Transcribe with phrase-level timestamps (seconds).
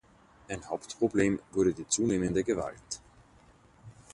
[0.49, 2.99] Ein Hauptproblem wurde die zunehmende Gewalt.